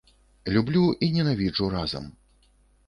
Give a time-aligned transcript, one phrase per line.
[0.55, 2.13] Люблю і ненавіджу разам.